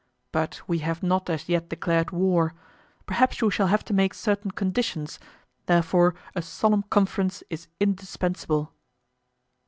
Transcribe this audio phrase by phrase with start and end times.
[0.31, 2.55] But we have not as yet declared war;
[3.05, 5.19] perhaps we shall have to make certain conditions,
[5.67, 8.73] therefore a solemn conference is indispensable."